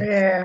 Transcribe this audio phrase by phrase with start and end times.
[0.00, 0.44] É...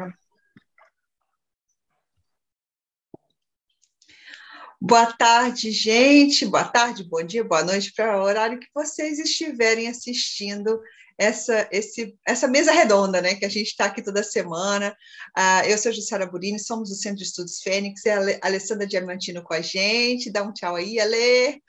[4.81, 6.45] Boa tarde, gente.
[6.45, 10.81] Boa tarde, bom dia, boa noite para o horário que vocês estiverem assistindo
[11.17, 14.95] essa, esse, essa mesa redonda, né, que a gente está aqui toda semana.
[15.37, 18.85] Uh, eu sou a Jussara Burini, somos do Centro de Estudos Fênix, é a Alessandra
[18.85, 20.29] Diamantino com a gente.
[20.29, 21.63] Dá um tchau aí, Ale.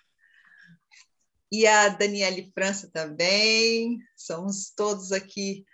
[1.52, 4.00] E a Daniele França também.
[4.16, 5.64] Somos todos aqui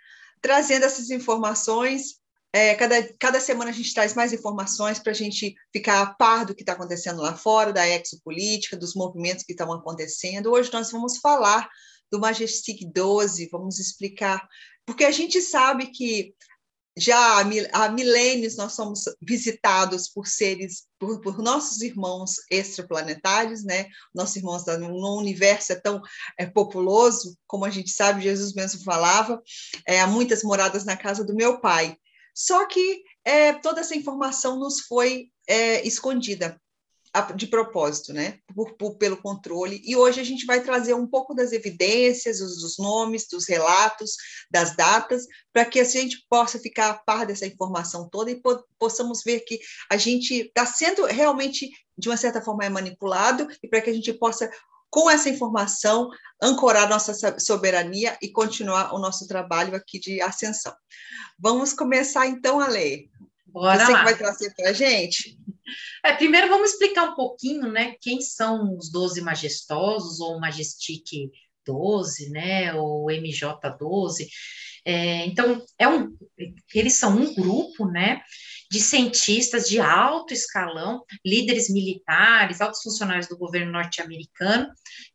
[0.43, 2.21] trazendo essas informações.
[2.53, 6.45] É, cada, cada semana a gente traz mais informações para a gente ficar a par
[6.45, 10.51] do que está acontecendo lá fora, da exopolítica, dos movimentos que estão acontecendo.
[10.51, 11.67] Hoje nós vamos falar
[12.11, 14.47] do Majestic 12, vamos explicar,
[14.85, 16.35] porque a gente sabe que
[16.97, 17.39] já
[17.71, 23.87] há milênios nós somos visitados por seres, por, por nossos irmãos extraplanetários, né?
[24.13, 26.01] Nossos irmãos no universo é tão
[26.37, 29.41] é, populoso, como a gente sabe, Jesus mesmo falava,
[29.87, 31.97] é, há muitas moradas na casa do meu pai.
[32.35, 36.59] Só que é, toda essa informação nos foi é, escondida
[37.35, 38.39] de propósito, né?
[38.55, 39.81] Por, por, pelo controle.
[39.85, 44.15] E hoje a gente vai trazer um pouco das evidências, os, dos nomes, dos relatos,
[44.49, 48.63] das datas, para que a gente possa ficar a par dessa informação toda e po
[48.79, 53.67] possamos ver que a gente está sendo realmente, de uma certa forma, é manipulado e
[53.67, 54.49] para que a gente possa
[54.89, 56.07] com essa informação,
[56.39, 60.71] ancorar nossa soberania e continuar o nosso trabalho aqui de ascensão.
[61.39, 63.07] Vamos começar então a ler.
[63.47, 63.99] Bora Você lá.
[63.99, 65.37] que vai trazer para a gente?
[66.03, 71.31] É, primeiro vamos explicar um pouquinho, né, quem são os 12 majestosos, ou Majestic
[71.65, 74.27] 12, né, ou MJ12.
[74.85, 76.15] É, então, é um,
[76.75, 78.21] eles são um grupo, né,
[78.69, 84.67] de cientistas de alto escalão, líderes militares, altos funcionários do governo norte-americano,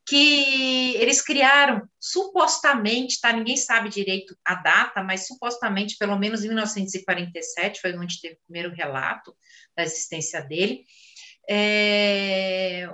[0.06, 3.32] que eles criaram, supostamente, tá?
[3.32, 8.46] Ninguém sabe direito a data, mas supostamente, pelo menos em 1947, foi onde teve o
[8.46, 9.34] primeiro relato
[9.78, 10.84] da existência dele,
[11.48, 12.90] é,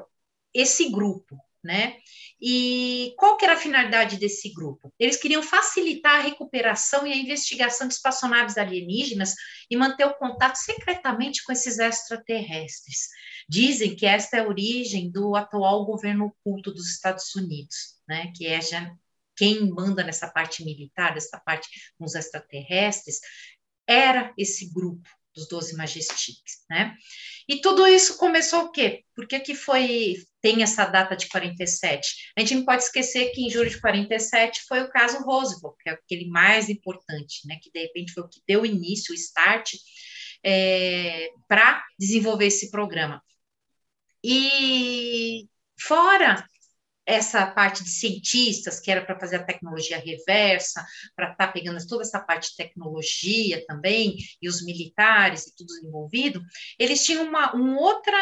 [0.52, 1.96] esse grupo, né?
[2.39, 4.92] E qual que era a finalidade desse grupo?
[4.98, 9.34] Eles queriam facilitar a recuperação e a investigação de espaçonaves alienígenas
[9.70, 13.08] e manter o contato secretamente com esses extraterrestres.
[13.48, 18.30] Dizem que esta é a origem do atual governo oculto dos Estados Unidos, né?
[18.36, 18.95] Que é já
[19.36, 21.66] quem manda nessa parte militar, dessa parte
[21.98, 23.20] com os extraterrestres,
[23.86, 26.95] era esse grupo dos Doze Majestiques, né?
[27.48, 29.05] E tudo isso começou o quê?
[29.14, 32.33] Por que, que foi, tem essa data de 47?
[32.36, 35.90] A gente não pode esquecer que em julho de 47 foi o caso Roosevelt, que
[35.90, 37.58] é aquele mais importante, né?
[37.62, 39.72] Que de repente foi o que deu início, o start,
[40.42, 43.22] é, para desenvolver esse programa.
[44.22, 45.46] E
[45.78, 46.46] fora
[47.06, 50.84] essa parte de cientistas, que era para fazer a tecnologia reversa,
[51.14, 55.72] para estar tá pegando toda essa parte de tecnologia também, e os militares e tudo
[55.84, 56.42] envolvido,
[56.78, 58.18] eles tinham uma, um outra.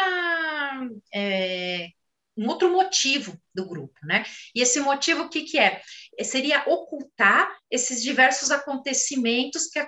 [1.13, 1.89] É,
[2.35, 4.23] um outro motivo do grupo, né?
[4.55, 5.81] E esse motivo, o que, que é?
[6.23, 9.79] Seria ocultar esses diversos acontecimentos que,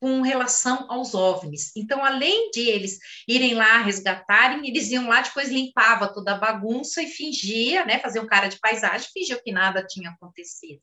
[0.00, 1.72] com relação aos OVNIs.
[1.76, 7.02] Então, além de eles irem lá resgatarem, eles iam lá, depois limpava toda a bagunça
[7.02, 10.80] e fingia, né, fazia um cara de paisagem, fingia que nada tinha acontecido.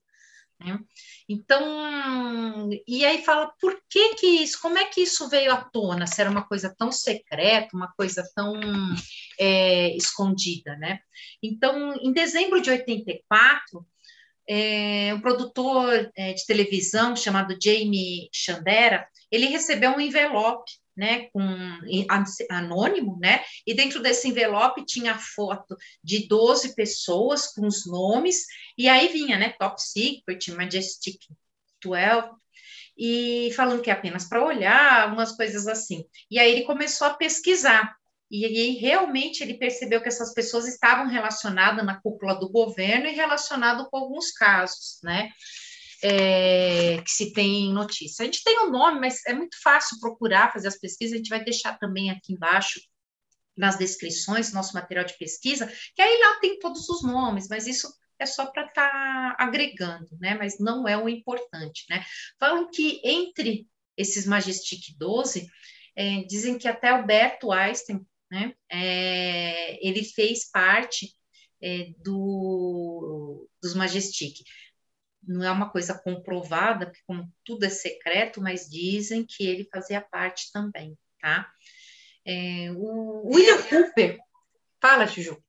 [0.59, 0.79] Né?
[1.27, 6.07] Então, e aí fala, por que que isso, como é que isso veio à tona,
[6.07, 8.55] se era uma coisa tão secreta, uma coisa tão
[9.39, 10.99] é, escondida, né?
[11.43, 13.85] Então, em dezembro de 84,
[14.47, 21.41] é, um produtor é, de televisão chamado Jamie Chandera, ele recebeu um envelope, né, com
[22.49, 28.45] anônimo, né, e dentro desse envelope tinha foto de 12 pessoas com os nomes,
[28.77, 31.17] e aí vinha, né, Top Secret, Majestic
[31.83, 32.29] 12,
[32.97, 36.05] e falando que é apenas para olhar, umas coisas assim.
[36.31, 37.95] E aí ele começou a pesquisar,
[38.29, 43.13] e aí, realmente, ele percebeu que essas pessoas estavam relacionadas na cúpula do governo e
[43.13, 45.29] relacionado com alguns casos, né?
[46.03, 48.23] É, que se tem notícia.
[48.23, 51.17] A gente tem o um nome, mas é muito fácil procurar, fazer as pesquisas, a
[51.17, 52.79] gente vai deixar também aqui embaixo
[53.55, 57.87] nas descrições, nosso material de pesquisa, que aí lá tem todos os nomes, mas isso
[58.19, 60.35] é só para estar tá agregando, né?
[60.35, 62.03] Mas não é o importante, né?
[62.39, 63.67] Falam que entre
[63.97, 65.47] esses Majestic 12,
[65.95, 68.53] é, dizem que até Alberto Einstein né?
[68.69, 71.13] É, ele fez parte
[71.61, 74.43] é, do, dos Majestic.
[75.27, 80.01] Não é uma coisa comprovada, porque como tudo é secreto, mas dizem que ele fazia
[80.01, 81.49] parte também, tá?
[82.23, 84.19] É, o William Cooper,
[84.81, 85.41] fala, Juju.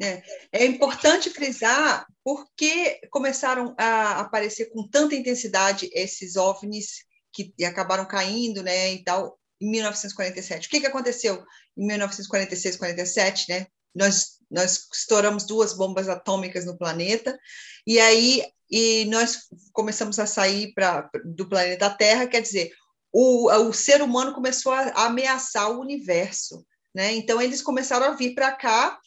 [0.00, 0.22] É,
[0.52, 8.62] é, importante frisar porque começaram a aparecer com tanta intensidade esses OVNIs que acabaram caindo,
[8.62, 10.66] né, e tal, em 1947.
[10.66, 11.42] O que, que aconteceu
[11.76, 13.66] em 1946, 47, né?
[13.94, 17.38] Nós, nós estouramos duas bombas atômicas no planeta,
[17.86, 22.70] e aí e nós começamos a sair pra, do planeta Terra, quer dizer,
[23.12, 26.64] o, o ser humano começou a, a ameaçar o universo.
[26.94, 27.14] Né?
[27.14, 28.98] Então, eles começaram a vir para cá,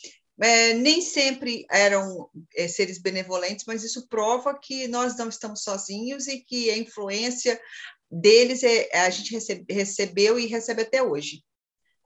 [0.42, 6.28] é, nem sempre eram é, seres benevolentes, mas isso prova que nós não estamos sozinhos
[6.28, 7.62] e que a influência
[8.12, 11.44] deles é, a gente recebe, recebeu e recebe até hoje.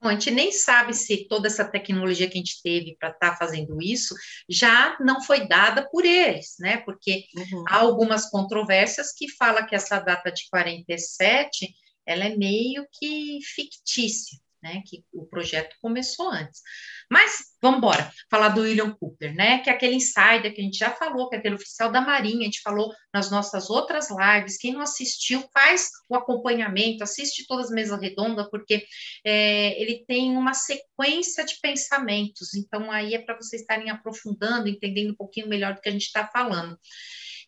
[0.01, 3.31] Bom, a gente nem sabe se toda essa tecnologia que a gente teve para estar
[3.31, 4.13] tá fazendo isso
[4.47, 6.77] já não foi dada por eles, né?
[6.77, 7.63] Porque uhum.
[7.67, 11.73] há algumas controvérsias que falam que essa data de 47
[12.05, 16.61] ela é meio que fictícia né, que o projeto começou antes.
[17.09, 20.77] Mas vamos embora, falar do William Cooper, né, que é aquele insider que a gente
[20.77, 24.57] já falou, que é aquele oficial da Marinha, a gente falou nas nossas outras lives.
[24.57, 28.83] Quem não assistiu, faz o acompanhamento, assiste todas as mesas redondas, porque
[29.23, 32.55] é, ele tem uma sequência de pensamentos.
[32.55, 36.05] Então, aí é para vocês estarem aprofundando, entendendo um pouquinho melhor do que a gente
[36.05, 36.75] está falando.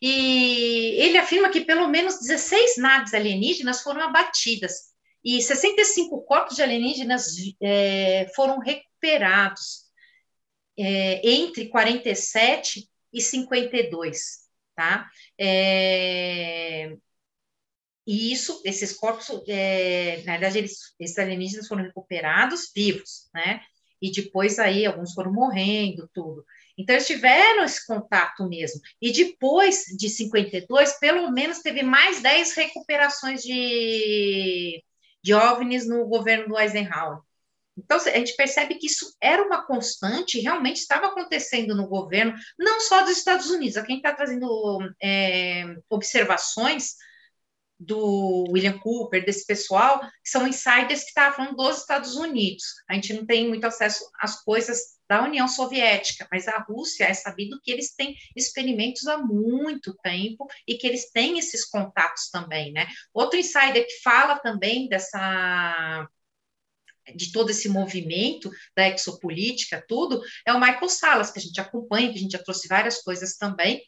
[0.00, 4.87] E ele afirma que pelo menos 16 naves alienígenas foram abatidas
[5.24, 9.88] e 65 corpos de alienígenas é, foram recuperados
[10.78, 15.08] é, entre 47 e 52, tá?
[15.38, 16.96] É,
[18.06, 23.60] e isso, esses corpos, é, na verdade, eles, esses alienígenas foram recuperados vivos, né?
[24.00, 26.42] E depois aí alguns foram morrendo, tudo.
[26.78, 28.80] Então, eles tiveram esse contato mesmo.
[29.02, 34.82] E depois de 52, pelo menos teve mais 10 recuperações de,
[35.28, 37.18] de OVNIs no governo do Eisenhower.
[37.76, 42.80] Então, a gente percebe que isso era uma constante, realmente estava acontecendo no governo, não
[42.80, 43.76] só dos Estados Unidos.
[43.76, 46.94] A gente está trazendo é, observações
[47.78, 52.64] do William Cooper, desse pessoal, são insiders que estavam dos Estados Unidos.
[52.88, 57.14] A gente não tem muito acesso às coisas da União Soviética, mas a Rússia é
[57.14, 62.72] sabido que eles têm experimentos há muito tempo e que eles têm esses contatos também,
[62.72, 62.86] né?
[63.14, 66.08] Outro insider que fala também dessa
[67.14, 72.10] de todo esse movimento da exopolítica, tudo, é o Michael Salas, que a gente acompanha,
[72.10, 73.82] que a gente já trouxe várias coisas também,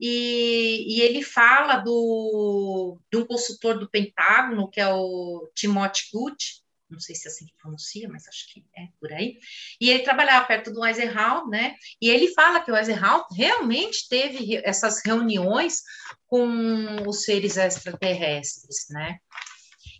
[0.00, 6.64] e, e, ele fala do, de um consultor do Pentágono, que é o Timothy Good,
[6.90, 9.38] não sei se é assim que pronuncia, mas acho que é por aí.
[9.80, 11.74] E ele trabalhava perto do Eisenhower, né?
[12.00, 15.82] E ele fala que o Eisenhower realmente teve essas reuniões
[16.26, 19.18] com os seres extraterrestres, né?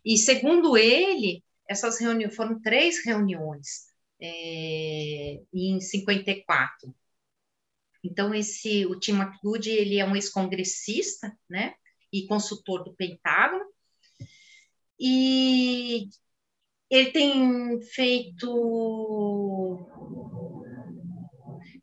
[0.05, 3.87] E segundo ele, essas reuniões foram três reuniões
[4.21, 6.95] é, em 54.
[8.05, 11.75] Então esse o Tim McGood, ele é um ex-congressista, né?
[12.13, 13.65] E consultor do Pentágono.
[15.01, 16.09] E
[16.91, 19.87] ele tem feito.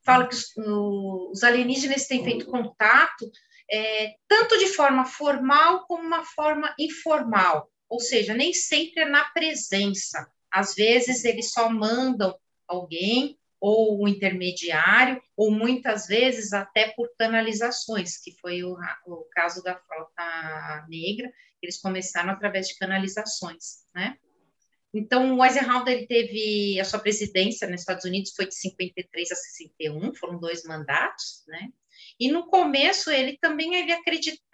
[0.05, 0.53] Fala que os,
[1.31, 3.29] os alienígenas têm feito contato
[3.71, 9.23] é, tanto de forma formal como uma forma informal, ou seja, nem sempre é na
[9.25, 10.29] presença.
[10.51, 12.35] Às vezes eles só mandam
[12.67, 18.75] alguém ou o intermediário, ou muitas vezes até por canalizações, que foi o,
[19.05, 21.31] o caso da frota negra,
[21.61, 24.17] eles começaram através de canalizações, né?
[24.93, 29.35] Então, o Eisenhower ele teve a sua presidência nos Estados Unidos foi de 53 a
[29.35, 31.69] 61, foram dois mandatos, né?
[32.19, 34.49] E no começo ele também ele acreditava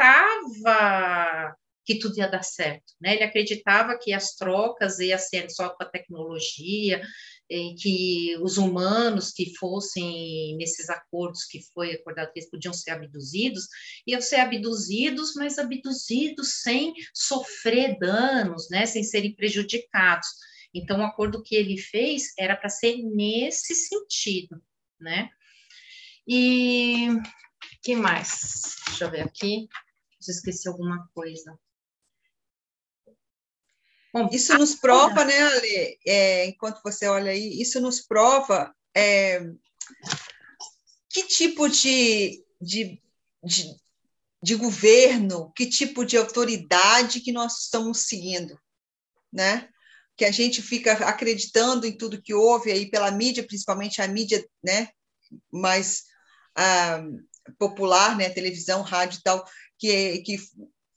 [1.84, 3.16] que tudo ia dar certo, né?
[3.16, 7.02] Ele acreditava que as trocas iam ser só com a tecnologia,
[7.50, 13.68] que os humanos que fossem nesses acordos que foi acordado que eles podiam ser abduzidos,
[14.06, 20.27] iam ser abduzidos, mas abduzidos sem sofrer danos, né, sem serem prejudicados.
[20.74, 24.62] Então, o acordo que ele fez era para ser nesse sentido,
[25.00, 25.30] né?
[26.27, 27.08] E
[27.82, 28.75] que mais?
[28.88, 29.68] Deixa eu ver aqui,
[30.20, 31.58] se esqueci alguma coisa.
[34.18, 39.48] Bom, isso nos prova, né, Ale, é, enquanto você olha aí, isso nos prova é,
[41.08, 43.00] que tipo de, de,
[43.44, 43.76] de,
[44.42, 48.60] de, governo, que tipo de autoridade que nós estamos seguindo,
[49.32, 49.70] né?
[50.16, 54.44] Que a gente fica acreditando em tudo que houve aí pela mídia, principalmente a mídia,
[54.64, 54.90] né,
[55.52, 56.06] mais
[56.56, 57.04] ah,
[57.60, 59.46] popular, né, televisão, rádio e tal,
[59.78, 60.38] que, que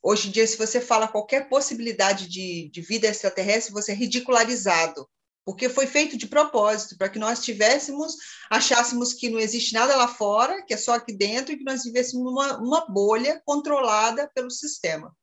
[0.03, 5.07] Hoje em dia, se você fala qualquer possibilidade de, de vida extraterrestre, você é ridicularizado,
[5.45, 8.15] porque foi feito de propósito, para que nós tivéssemos,
[8.49, 11.83] achássemos que não existe nada lá fora, que é só aqui dentro, e que nós
[11.83, 15.15] vivêssemos numa uma bolha controlada pelo sistema.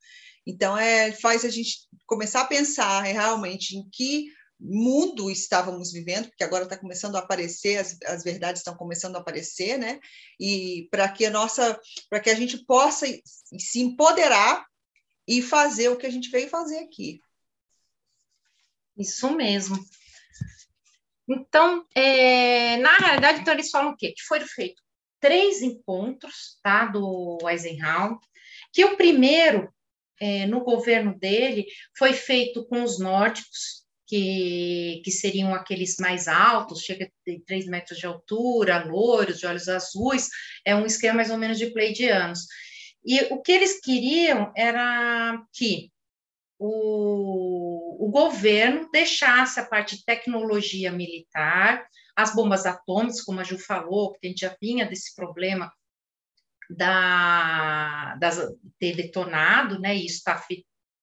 [0.47, 4.26] Então, é, faz a gente começar a pensar realmente em que
[4.61, 9.21] mundo estávamos vivendo, porque agora está começando a aparecer, as, as verdades estão começando a
[9.21, 10.00] aparecer, né?
[10.38, 11.79] E para que a nossa,
[12.11, 13.07] para que a gente possa
[13.59, 14.67] se empoderar
[15.27, 17.21] e fazer o que a gente veio fazer aqui.
[18.97, 19.79] Isso mesmo.
[21.29, 24.12] Então, é, na realidade, então eles falam o quê?
[24.12, 24.83] Que foram feitos
[25.21, 28.19] três encontros, tá, do Eisenhower,
[28.73, 29.73] que o primeiro,
[30.21, 36.83] é, no governo dele, foi feito com os nórdicos, que, que seriam aqueles mais altos,
[36.83, 40.31] chega a 3 metros de altura, loiros, de olhos azuis,
[40.65, 42.47] é um esquema mais ou menos de pleidianos.
[43.05, 45.93] E o que eles queriam era que
[46.59, 51.87] o, o governo deixasse a parte de tecnologia militar,
[52.17, 55.71] as bombas atômicas, como a Ju falou, que a gente já vinha desse problema
[56.71, 58.38] da, das,
[58.79, 59.95] ter detonado, né?
[59.95, 60.35] E isso está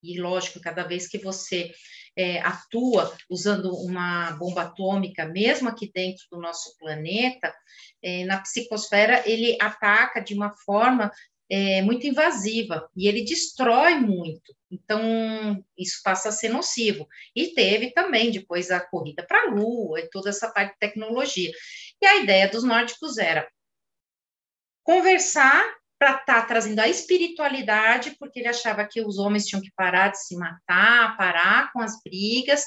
[0.04, 1.72] e lógico, cada vez que você
[2.18, 7.54] é, atua usando uma bomba atômica, mesmo aqui dentro do nosso planeta,
[8.02, 11.12] é, na psicosfera ele ataca de uma forma
[11.50, 14.56] é, muito invasiva e ele destrói muito.
[14.72, 17.08] Então, isso passa a ser nocivo.
[17.36, 21.52] E teve também depois a corrida para a Lua e toda essa parte de tecnologia.
[22.02, 23.48] E a ideia dos nórdicos era
[24.84, 25.64] conversar
[25.98, 30.10] para estar tá trazendo a espiritualidade, porque ele achava que os homens tinham que parar
[30.10, 32.66] de se matar, parar com as brigas,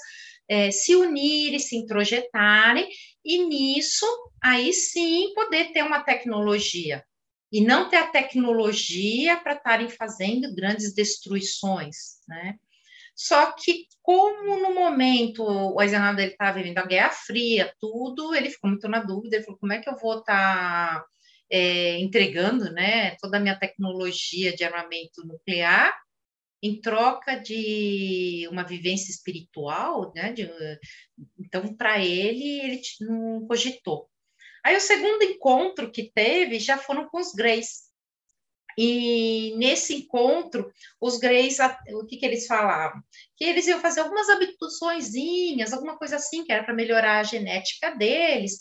[0.48, 2.88] é, se unirem, se introjetarem,
[3.24, 4.06] e nisso,
[4.42, 7.04] aí sim, poder ter uma tecnologia.
[7.52, 12.56] E não ter a tecnologia para estarem fazendo grandes destruições, né?
[13.14, 18.70] Só que, como no momento o Eisenhower estava vivendo a Guerra Fria, tudo, ele ficou
[18.70, 21.00] muito na dúvida, ele falou, como é que eu vou estar...
[21.00, 21.06] Tá
[21.50, 25.96] é, entregando né, toda a minha tecnologia de armamento nuclear
[26.62, 30.32] em troca de uma vivência espiritual, né?
[30.32, 30.50] De,
[31.38, 34.08] então, para ele, ele não cogitou.
[34.64, 37.88] Aí, o segundo encontro que teve já foram com os Greys.
[38.76, 41.58] E nesse encontro, os Greys,
[41.90, 43.02] o que, que eles falavam?
[43.36, 47.90] Que eles iam fazer algumas abduçõezinhas, alguma coisa assim, que era para melhorar a genética
[47.96, 48.58] deles,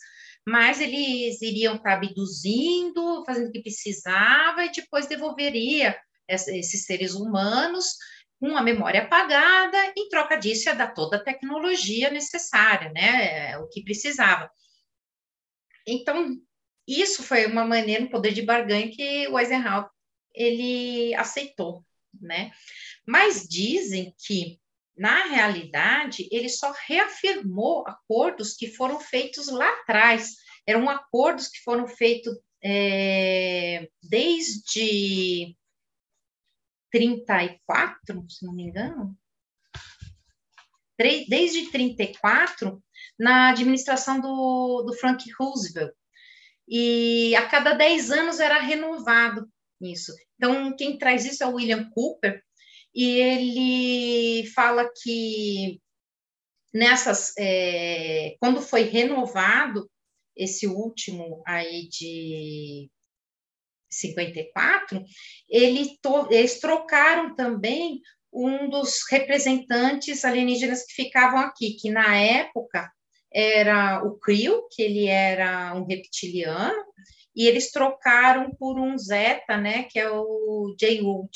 [0.48, 7.98] mas eles iriam estar abduzindo, fazendo o que precisava e depois devolveria esses seres humanos
[8.40, 13.68] com a memória apagada, em troca disso ia dar toda a tecnologia necessária, né, o
[13.68, 14.50] que precisava.
[15.86, 16.38] Então,
[16.88, 19.90] isso foi uma maneira, um poder de barganha que o Eisenhower
[20.34, 21.84] ele aceitou,
[22.22, 22.52] né?
[23.06, 24.62] Mas dizem que
[24.98, 30.36] na realidade, ele só reafirmou acordos que foram feitos lá atrás.
[30.66, 35.56] Eram acordos que foram feitos é, desde
[36.92, 39.16] 34, se não me engano,
[41.30, 42.84] desde 34,
[43.20, 45.94] na administração do, do Frank Roosevelt.
[46.68, 49.48] E a cada 10 anos era renovado
[49.80, 50.12] isso.
[50.36, 52.44] Então, quem traz isso é o William Cooper,
[52.98, 55.80] e ele fala que
[56.74, 59.88] nessas, é, quando foi renovado
[60.36, 62.90] esse último aí de
[63.88, 65.04] 54,
[65.48, 68.02] ele to, eles trocaram também
[68.34, 72.92] um dos representantes alienígenas que ficavam aqui, que na época
[73.32, 76.84] era o Creel, que ele era um reptiliano,
[77.36, 81.30] e eles trocaram por um Zeta, né, que é o Jay Wood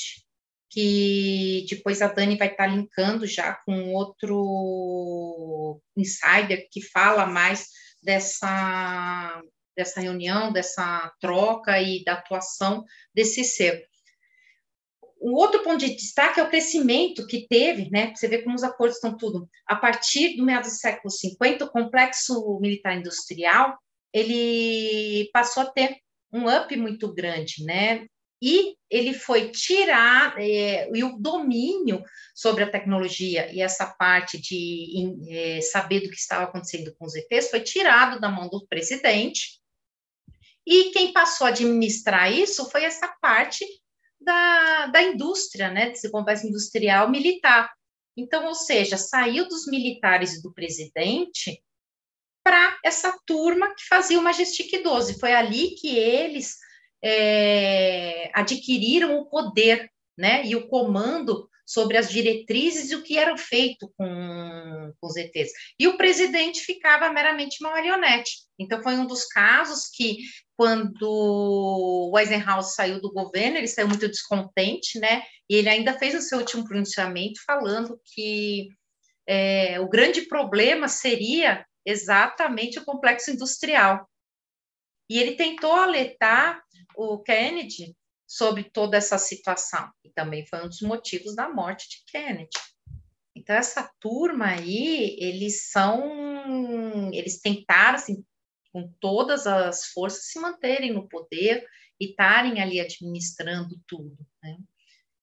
[0.72, 7.68] que depois a Dani vai estar linkando já com outro insider que fala mais
[8.02, 9.42] dessa,
[9.76, 13.86] dessa reunião, dessa troca e da atuação desse ser.
[15.20, 18.12] O outro ponto de destaque é o crescimento que teve, né?
[18.14, 19.48] Você vê como os acordos estão tudo.
[19.68, 23.78] A partir do meados do século 50, o complexo militar industrial
[24.12, 25.98] ele passou a ter
[26.32, 28.06] um up muito grande, né?
[28.42, 32.02] E ele foi tirar, é, e o domínio
[32.34, 37.14] sobre a tecnologia e essa parte de é, saber do que estava acontecendo com os
[37.14, 39.62] ETs foi tirado da mão do presidente,
[40.66, 43.64] e quem passou a administrar isso foi essa parte
[44.20, 47.72] da, da indústria, né, desse complexo industrial militar.
[48.16, 51.62] Então, ou seja, saiu dos militares e do presidente
[52.44, 55.18] para essa turma que fazia o Majestic 12.
[55.18, 56.56] Foi ali que eles
[57.02, 63.36] é, adquiriram o poder né, e o comando sobre as diretrizes e o que era
[63.36, 65.52] feito com, com os ETs.
[65.78, 68.42] E o presidente ficava meramente uma marionete.
[68.58, 70.18] Então, foi um dos casos que,
[70.56, 75.22] quando o Eisenhower saiu do governo, ele saiu muito descontente, né?
[75.48, 78.68] E ele ainda fez o seu último pronunciamento falando que
[79.26, 84.06] é, o grande problema seria exatamente o complexo industrial.
[85.08, 86.62] E ele tentou alertar
[86.96, 87.96] o Kennedy
[88.26, 89.90] sobre toda essa situação.
[90.04, 92.58] E também foi um dos motivos da morte de Kennedy.
[93.34, 97.10] Então, essa turma aí, eles são.
[97.12, 98.24] Eles tentaram, assim,
[98.72, 101.66] com todas as forças, se manterem no poder
[102.00, 104.16] e estarem ali administrando tudo.
[104.42, 104.56] Né?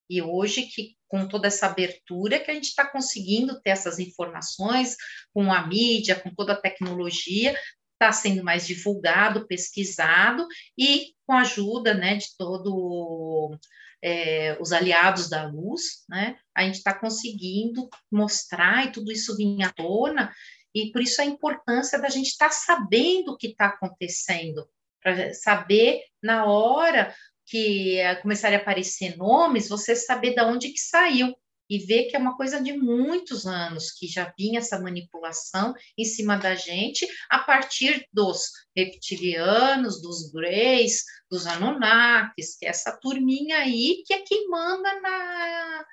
[0.09, 4.95] E hoje, que com toda essa abertura, que a gente está conseguindo ter essas informações
[5.33, 7.57] com a mídia, com toda a tecnologia,
[7.99, 13.59] está sendo mais divulgado, pesquisado, e com a ajuda né, de todos
[14.01, 19.61] é, os aliados da luz, né, a gente está conseguindo mostrar e tudo isso vir
[19.63, 20.33] à tona,
[20.73, 24.67] e por isso a importância da gente estar tá sabendo o que está acontecendo,
[25.01, 27.13] para saber na hora
[27.45, 31.35] que começarem a aparecer nomes, você saber de onde que saiu
[31.69, 36.03] e ver que é uma coisa de muitos anos que já vinha essa manipulação em
[36.03, 43.59] cima da gente a partir dos reptilianos, dos greys, dos Anunnakis, que é essa turminha
[43.59, 45.85] aí que é quem manda na,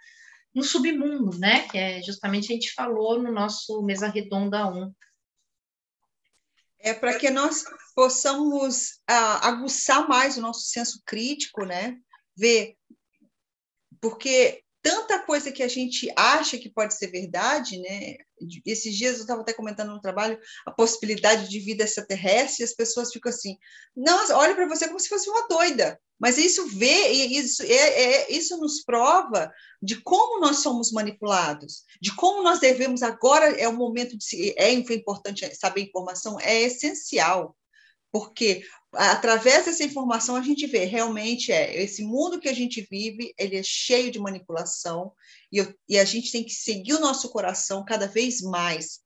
[0.54, 1.68] no submundo, né?
[1.68, 4.94] Que é justamente a gente falou no nosso Mesa Redonda 1.
[6.78, 7.64] É para que nós
[7.94, 11.98] possamos uh, aguçar mais o nosso senso crítico, né?
[12.36, 12.76] Ver,
[14.00, 18.14] porque tanta coisa que a gente acha que pode ser verdade, né?
[18.64, 22.72] Esses dias eu estava até comentando no trabalho a possibilidade de vida extraterrestre, e as
[22.72, 23.58] pessoas ficam assim,
[23.96, 26.00] nossa, olha para você como se fosse uma doida.
[26.20, 29.52] Mas isso vê, isso, é, é, isso nos prova
[29.82, 34.54] de como nós somos manipulados, de como nós devemos agora é o momento de se,
[34.56, 37.56] é importante saber informação, é essencial
[38.12, 38.62] porque
[38.96, 43.56] através dessa informação a gente vê realmente é esse mundo que a gente vive ele
[43.56, 45.12] é cheio de manipulação
[45.52, 49.00] e, eu, e a gente tem que seguir o nosso coração cada vez mais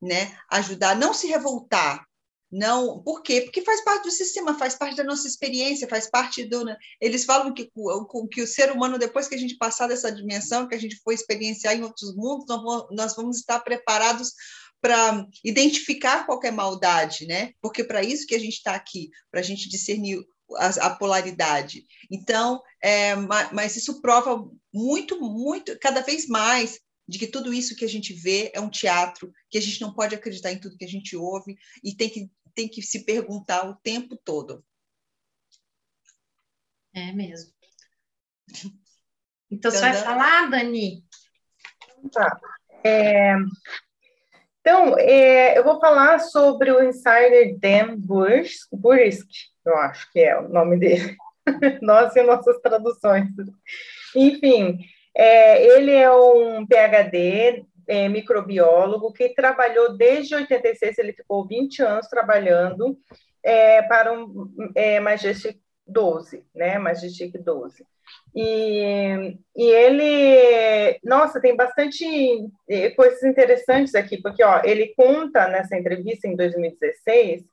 [0.00, 2.04] né ajudar não se revoltar
[2.52, 6.44] não por quê porque faz parte do sistema faz parte da nossa experiência faz parte
[6.44, 6.76] do né?
[7.00, 7.70] eles falam que
[8.32, 11.12] que o ser humano depois que a gente passar dessa dimensão que a gente for
[11.12, 12.46] experienciar em outros mundos
[12.90, 14.32] nós vamos estar preparados
[14.80, 17.52] para identificar qualquer maldade, né?
[17.60, 20.24] Porque para isso que a gente está aqui, para a gente discernir
[20.56, 21.84] a, a polaridade.
[22.10, 23.14] Então, é,
[23.52, 28.12] mas isso prova muito, muito, cada vez mais de que tudo isso que a gente
[28.14, 31.16] vê é um teatro, que a gente não pode acreditar em tudo que a gente
[31.16, 34.64] ouve e tem que, tem que se perguntar o tempo todo.
[36.94, 37.52] É mesmo.
[39.50, 41.04] Então, você vai falar, Dani?
[42.12, 42.40] Tá.
[42.84, 43.34] É,
[44.60, 48.68] então, é, eu vou falar sobre o insider Dan Bursk,
[49.64, 51.16] eu acho que é o nome dele.
[51.80, 53.28] Nós e nossas traduções.
[54.14, 54.78] Enfim,
[55.14, 62.06] é, ele é um PhD, é, microbiólogo, que trabalhou desde 86, ele ficou 20 anos
[62.08, 62.96] trabalhando
[63.42, 65.58] é, para um é, Majestic
[65.90, 66.78] 12, né?
[66.78, 67.84] Majestic 12.
[68.34, 72.04] E, e ele, nossa, tem bastante
[72.96, 77.44] coisas interessantes aqui, porque ó, ele conta nessa entrevista em 2016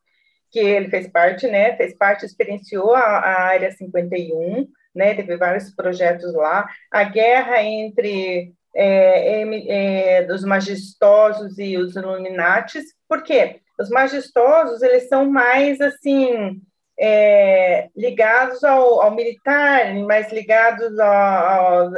[0.51, 1.75] que ele fez parte, né?
[1.75, 5.13] Fez parte, experienciou a, a área 51, né?
[5.13, 6.67] Teve vários projetos lá.
[6.91, 13.61] A guerra entre é, é, dos majestosos e os Illuminatis, por quê?
[13.79, 16.61] Os majestosos, eles são mais, assim,
[16.99, 21.91] é, ligados ao, ao, militar, mais ligados ao, ao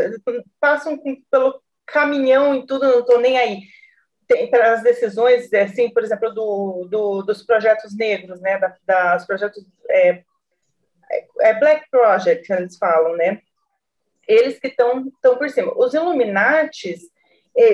[0.60, 1.00] passam
[1.32, 3.62] pelo caminhão e tudo, não estou nem aí.
[4.52, 9.66] para as decisões, assim, por exemplo, do, do, dos projetos negros, né, da, das projetos
[9.90, 10.22] é,
[11.40, 13.42] é Black Project, eles falam, né,
[14.28, 15.74] eles que estão por cima.
[15.76, 17.02] Os Illuminates,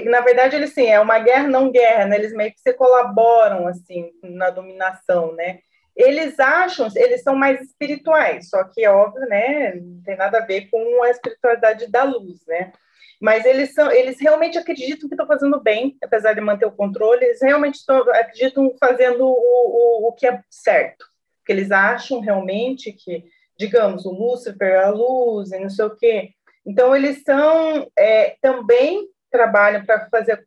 [0.06, 3.68] na verdade, eles sim, é uma guerra não guerra, né, eles meio que se colaboram,
[3.68, 5.60] assim, na dominação, né,
[5.96, 10.46] eles acham, eles são mais espirituais, só que é óbvio, né, não tem nada a
[10.46, 12.74] ver com a espiritualidade da luz, né?
[13.22, 17.24] Mas eles são, eles realmente acreditam que estão fazendo bem, apesar de manter o controle,
[17.24, 21.06] eles realmente estão, acreditam fazendo o, o, o que é certo,
[21.46, 23.24] que eles acham realmente que,
[23.58, 26.32] digamos, o Lúcifer, a luz e não sei o quê.
[26.66, 30.44] Então eles são é, também trabalham para fazer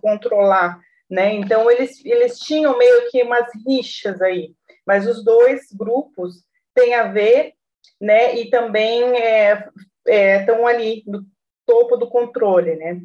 [0.00, 0.78] controlar,
[1.08, 1.32] né?
[1.34, 4.52] Então eles eles tinham meio que umas rixas aí
[4.86, 7.54] mas os dois grupos têm a ver,
[8.00, 9.02] né, e também
[10.06, 11.04] estão é, é, ali
[11.66, 13.00] topo do controle, né?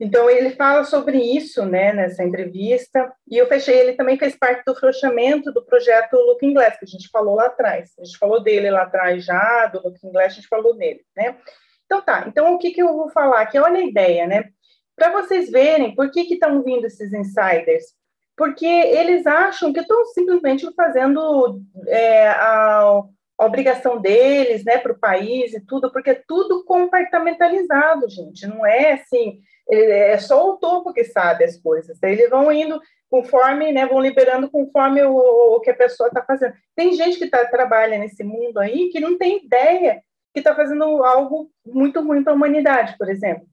[0.00, 4.64] Então, ele fala sobre isso, né, nessa entrevista, e eu fechei, ele também fez parte
[4.66, 8.42] do fechamento do projeto Looking Glass, que a gente falou lá atrás, a gente falou
[8.42, 11.36] dele lá atrás já, do Looking Glass, a gente falou nele, né?
[11.84, 13.58] Então, tá, então o que que eu vou falar aqui?
[13.58, 14.50] Olha a ideia, né?
[14.96, 17.94] Para vocês verem por que que estão vindo esses insiders,
[18.36, 23.02] porque eles acham que estão simplesmente fazendo é, a,
[23.38, 28.64] a obrigação deles, né, para o país e tudo, porque é tudo compartimentalizado, gente, não
[28.64, 32.02] é assim, é só o topo que sabe as coisas.
[32.02, 36.54] Eles vão indo conforme, né, vão liberando conforme o, o que a pessoa está fazendo.
[36.74, 40.84] Tem gente que tá, trabalha nesse mundo aí que não tem ideia que está fazendo
[41.04, 43.46] algo muito ruim para a humanidade, por exemplo.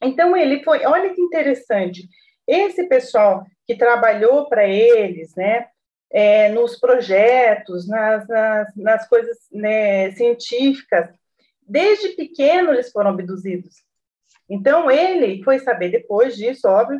[0.00, 2.08] Então, ele foi, olha que interessante,
[2.46, 5.66] esse pessoal que trabalhou para eles, né,
[6.10, 11.10] é, nos projetos, nas, nas, nas coisas né, científicas,
[11.60, 13.74] desde pequeno eles foram abduzidos.
[14.48, 16.98] Então, ele foi saber depois disso, óbvio,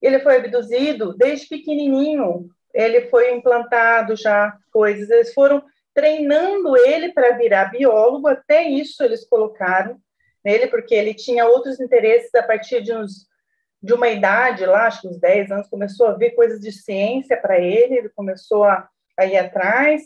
[0.00, 7.36] ele foi abduzido desde pequenininho, ele foi implantado já coisas, eles foram treinando ele para
[7.36, 9.98] virar biólogo, até isso eles colocaram
[10.44, 13.26] nele, porque ele tinha outros interesses a partir de uns
[13.84, 17.36] de uma idade lá, acho que uns 10 anos, começou a ver coisas de ciência
[17.36, 20.00] para ele, ele começou a, a, ir atrás,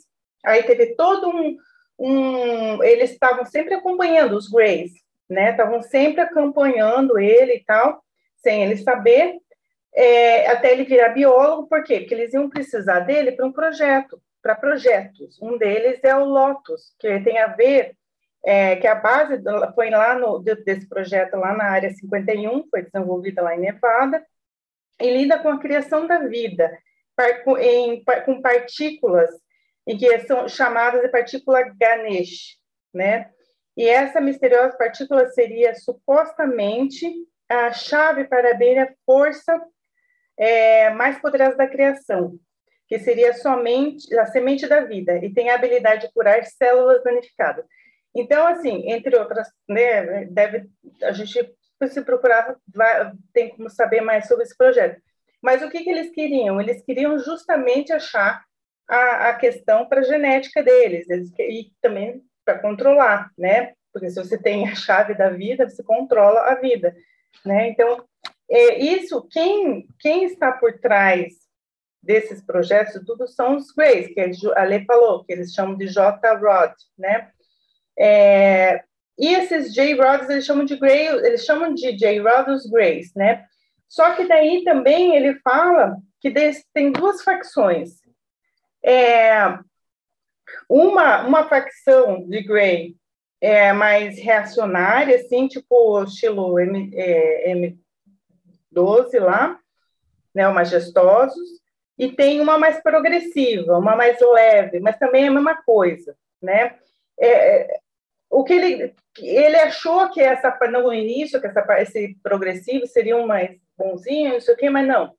[0.44, 1.56] aí teve todo um,
[1.96, 4.94] um eles estavam sempre acompanhando os Greys,
[5.30, 5.52] né?
[5.52, 8.02] Estavam sempre acompanhando ele e tal,
[8.38, 9.36] sem ele saber,
[9.94, 12.00] é, até ele virar biólogo, por quê?
[12.00, 15.40] Porque eles iam precisar dele para um projeto, para projetos.
[15.40, 17.96] Um deles é o Lotus, que tem a ver,
[18.44, 19.42] é, que a base
[19.74, 24.24] foi lá no, desse projeto, lá na área 51, foi desenvolvida lá em Nevada,
[25.00, 26.76] e lida com a criação da vida,
[27.60, 29.30] em, com partículas,
[29.86, 32.58] que são chamadas de partícula Ganesh,
[32.92, 33.30] né?
[33.76, 37.12] E essa misteriosa partícula seria supostamente
[37.48, 39.60] a chave para abrir a força
[40.36, 42.38] é, mais poderosa da criação,
[42.86, 47.64] que seria somente a semente da vida, e tem a habilidade de curar células danificadas.
[48.14, 50.68] Então, assim, entre outras, né, deve,
[51.02, 51.54] a gente,
[51.88, 55.00] se procurar, vai, tem como saber mais sobre esse projeto.
[55.42, 56.60] Mas o que, que eles queriam?
[56.60, 58.42] Eles queriam justamente achar
[58.88, 63.74] a, a questão para a genética deles, eles, e também para controlar, né?
[63.92, 66.96] Porque se você tem a chave da vida, você controla a vida,
[67.44, 67.68] né?
[67.68, 68.04] Então,
[68.50, 71.34] é, isso, quem, quem está por trás
[72.02, 74.20] desses projetos, tudo são os Greys, que
[74.56, 77.30] a Lê falou, que eles chamam de J-Rod, né?
[77.98, 78.82] É,
[79.18, 83.44] e esses J-Rods, eles chamam de Grey, eles chamam de J-Rod os Greys, né?
[83.88, 86.32] Só que daí também ele fala que
[86.72, 88.00] tem duas facções.
[88.84, 89.58] É,
[90.68, 92.96] uma, uma facção de Grey
[93.40, 97.52] é mais reacionária, assim, tipo estilo M, é,
[98.72, 99.58] M12 lá,
[100.34, 101.48] né, o Majestosos,
[101.96, 106.76] e tem uma mais progressiva, uma mais leve, mas também é a mesma coisa, né?
[107.18, 107.80] É,
[108.30, 113.26] o que ele ele achou que essa no início que essa esse progressivo seria um
[113.26, 115.14] mais bonzinho, não sei o mas não.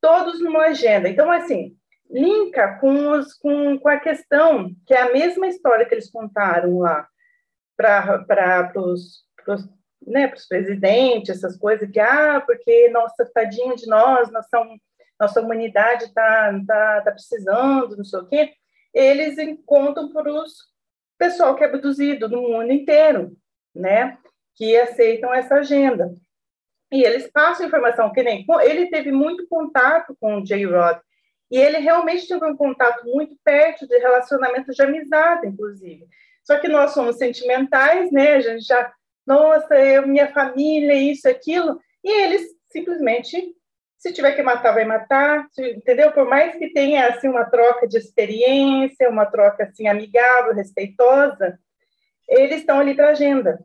[0.00, 1.08] Todos numa agenda.
[1.08, 1.76] Então assim,
[2.10, 6.78] linka com, os, com, com a questão, que é a mesma história que eles contaram
[6.78, 7.08] lá
[7.76, 9.24] para os
[10.06, 14.64] né, presidentes, essas coisas, que, ah, porque, nossa, tadinho de nós, nossa,
[15.18, 18.52] nossa humanidade está tá, tá precisando, não sei o quê,
[18.92, 19.36] eles
[19.66, 20.52] contam para os
[21.18, 23.36] pessoal que é abduzido no mundo inteiro,
[23.74, 24.18] né,
[24.54, 26.14] que aceitam essa agenda.
[26.92, 30.98] E eles passam informação, que nem, ele teve muito contato com o J-Rod,
[31.50, 36.06] e ele realmente teve um contato muito perto de relacionamento de amizade, inclusive.
[36.42, 38.34] Só que nós somos sentimentais, né?
[38.34, 38.92] A gente já,
[39.26, 41.80] nossa, eu, minha família, isso, aquilo.
[42.02, 43.54] E eles simplesmente,
[44.04, 46.12] se tiver que matar, vai matar, entendeu?
[46.12, 51.58] Por mais que tenha, assim, uma troca de experiência, uma troca, assim, amigável, respeitosa,
[52.28, 53.64] eles estão ali para agenda,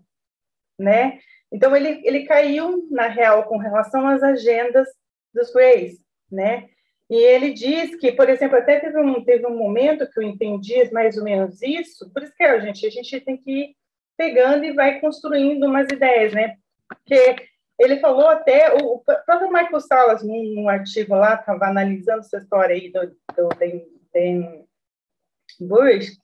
[0.79, 1.19] né?
[1.51, 4.87] Então, ele, ele caiu, na real, com relação às agendas
[5.33, 5.99] dos Greys,
[6.31, 6.69] né?
[7.09, 10.89] E ele diz que, por exemplo, até teve um, teve um momento que eu entendi
[10.93, 13.75] mais ou menos isso, por isso que a gente, a gente tem que ir
[14.15, 16.55] pegando e vai construindo umas ideias, né?
[16.87, 17.35] Porque
[17.79, 22.37] ele falou até, o, o próprio Michael Salas, num, num artigo lá, estava analisando essa
[22.37, 23.49] história aí do, do
[24.13, 24.63] Dan,
[25.59, 26.17] Bush,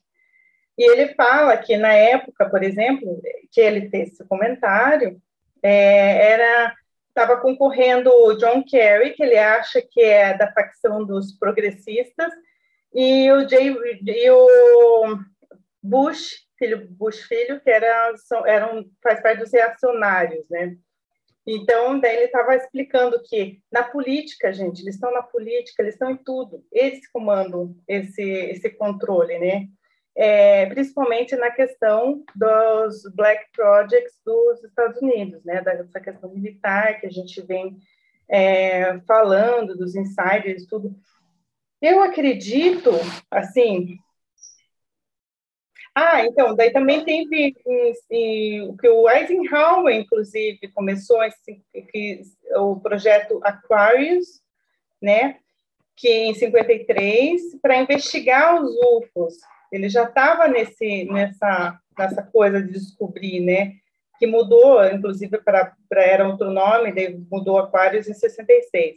[0.78, 5.20] e ele fala que na época, por exemplo, que ele fez esse comentário,
[5.62, 6.74] é, era
[7.08, 12.30] estava concorrendo o John Kerry, que ele acha que é da facção dos progressistas,
[12.94, 15.18] e o, Jay, e o
[15.82, 20.76] Bush, filho Bush filho, que era, são, eram, faz parte dos reacionários, né?
[21.46, 26.10] Então, daí ele estava explicando que na política, gente, eles estão na política, eles estão
[26.10, 29.68] em tudo, eles comandam esse, esse controle, né?
[30.18, 35.62] É, principalmente na questão dos Black Projects dos Estados Unidos, né?
[35.62, 37.76] Dessa questão militar que a gente vem
[38.28, 40.96] é, falando, dos insiders, tudo.
[41.80, 42.90] Eu acredito,
[43.30, 43.98] assim,
[45.98, 47.56] ah, então, daí também teve
[48.68, 52.20] o que o Eisenhower, inclusive, começou esse, que,
[52.54, 54.42] o projeto Aquarius,
[55.00, 55.38] né,
[55.96, 59.36] que em 53, para investigar os UFOs.
[59.72, 63.72] Ele já estava nessa nessa coisa de descobrir, né,
[64.18, 66.92] que mudou, inclusive para era outro nome,
[67.30, 68.96] mudou Aquarius em 66.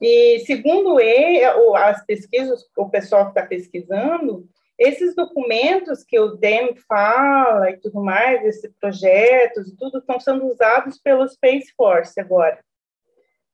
[0.00, 1.44] E segundo ele,
[1.76, 8.02] as pesquisas, o pessoal que está pesquisando, esses documentos que o DEM fala e tudo
[8.02, 12.58] mais, esses projetos, tudo estão sendo usados pelo Space Force agora,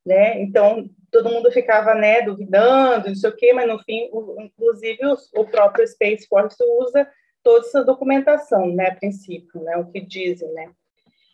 [0.05, 0.41] né?
[0.41, 4.99] Então todo mundo ficava, né, duvidando, não sei o quê, mas no fim, o, inclusive
[5.05, 7.11] o, o, próprio Space Force usa
[7.43, 10.71] toda essa documentação, né, a princípio, né, o que dizem, né?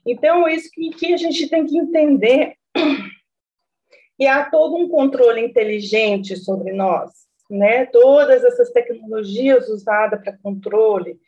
[0.05, 2.55] Então isso que, que a gente tem que entender
[4.19, 11.19] e há todo um controle inteligente sobre nós né, todas essas tecnologias usadas para controle,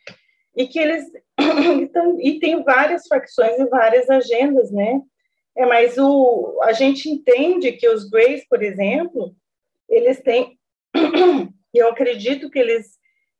[0.55, 1.05] e que eles
[1.81, 5.01] então, e tem várias facções e várias agendas, né?
[5.55, 9.35] É, mas o, a gente entende que os Greys, por exemplo,
[9.89, 10.57] eles têm,
[11.73, 12.97] eu acredito que eles,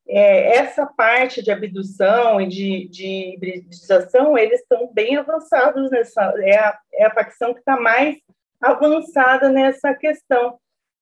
[0.07, 6.57] é, essa parte de abdução e de, de hibridização, eles estão bem avançados nessa, é
[6.57, 8.17] a, é a facção que está mais
[8.59, 10.59] avançada nessa questão,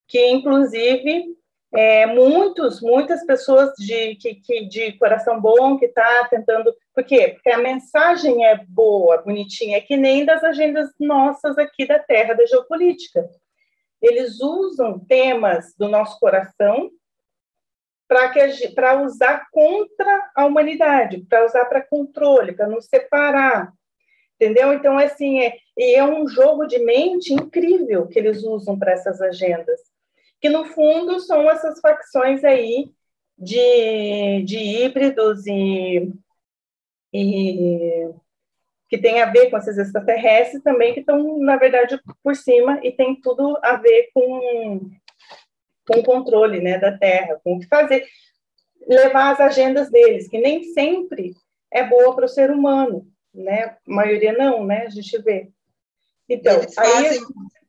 [0.08, 1.26] que inclusive
[1.74, 6.74] é, muitos, muitas pessoas de, que, que, de coração bom que está tentando.
[6.94, 7.30] Por quê?
[7.30, 12.34] Porque a mensagem é boa, bonitinha, é que nem das agendas nossas aqui da Terra,
[12.34, 13.30] da geopolítica.
[14.02, 16.90] Eles usam temas do nosso coração
[18.08, 23.74] para usar contra a humanidade, para usar para controle, para nos separar.
[24.36, 24.72] Entendeu?
[24.72, 29.20] Então, assim, é, e é um jogo de mente incrível que eles usam para essas
[29.20, 29.82] agendas
[30.40, 32.92] que no fundo são essas facções aí
[33.38, 36.12] de, de híbridos e,
[37.14, 38.10] e
[38.90, 42.92] que tem a ver com esses extraterrestres também, que estão, na verdade, por cima e
[42.92, 44.90] tem tudo a ver com,
[45.88, 48.06] com o controle né, da Terra, com o que fazer,
[48.88, 51.34] levar as agendas deles, que nem sempre
[51.72, 53.64] é boa para o ser humano, né?
[53.66, 54.86] A maioria não, né?
[54.86, 55.52] A gente vê.
[56.30, 57.20] Então, Eles fazem, aí...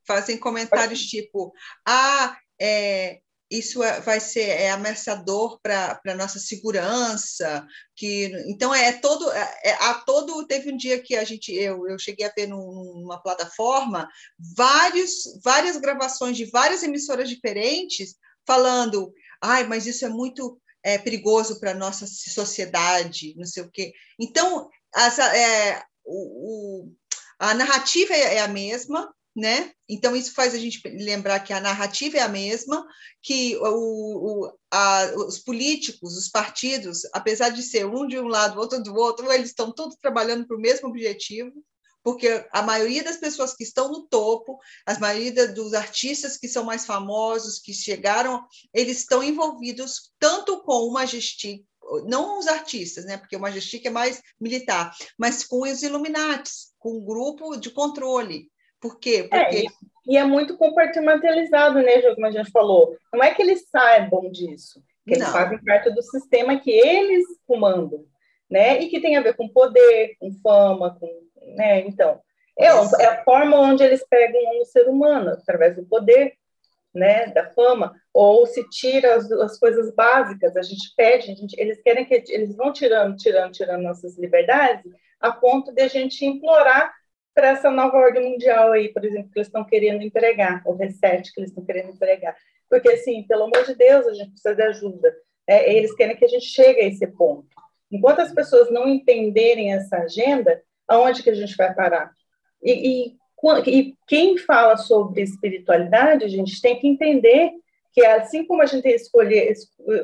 [0.06, 1.52] fazem comentários tipo,
[1.84, 7.66] ah, é, isso é, vai ser é ameaçador para a nossa segurança,
[7.96, 11.88] que então é todo é, é, a todo teve um dia que a gente eu,
[11.88, 14.08] eu cheguei a ver num, numa plataforma
[14.56, 18.16] vários várias gravações de várias emissoras diferentes
[18.46, 23.70] falando, ai, mas isso é muito é, perigoso para a nossa sociedade, não sei o
[23.70, 23.92] quê.
[24.18, 26.92] Então, as, é, o, o,
[27.38, 29.70] a narrativa é, é a mesma, né?
[29.88, 32.84] Então, isso faz a gente lembrar que a narrativa é a mesma,
[33.22, 33.66] que o,
[34.46, 38.92] o, a, os políticos, os partidos, apesar de ser um de um lado, outro do
[38.96, 41.52] outro, eles estão todos trabalhando para o mesmo objetivo,
[42.02, 46.64] porque a maioria das pessoas que estão no topo, a maioria dos artistas que são
[46.64, 51.64] mais famosos, que chegaram, eles estão envolvidos tanto com o Majestic,
[52.06, 53.16] não os artistas, né?
[53.16, 58.50] Porque o Majestic é mais militar, mas com os Illuminates, com um grupo de controle,
[58.80, 59.28] por quê?
[59.30, 59.56] Porque...
[59.56, 62.96] É, e é muito compartimentalizado, né, como a gente falou.
[63.12, 65.32] Não é que eles saibam disso, que eles Não.
[65.32, 68.04] fazem parte do sistema que eles comandam,
[68.50, 68.80] né?
[68.80, 71.08] E que tem a ver com poder, com fama, com,
[71.56, 71.80] né?
[71.80, 72.18] Então,
[72.58, 76.32] é, é a forma onde eles pegam o ser humano, através do poder,
[76.94, 81.54] né, da fama, ou se tira as, as coisas básicas, a gente pede, a gente,
[81.60, 86.24] eles querem que eles vão tirando, tirando, tirando nossas liberdades, a ponto de a gente
[86.24, 86.92] implorar
[87.38, 91.32] para essa nova ordem mundial aí, por exemplo, que eles estão querendo empregar, o reset
[91.32, 92.36] que eles estão querendo empregar.
[92.68, 95.14] Porque, assim, pelo amor de Deus, a gente precisa de ajuda.
[95.46, 97.46] É, eles querem que a gente chegue a esse ponto.
[97.92, 102.10] Enquanto as pessoas não entenderem essa agenda, aonde que a gente vai parar?
[102.60, 107.52] E, e, e quem fala sobre espiritualidade, a gente tem que entender
[107.92, 109.54] que assim como a gente escolher,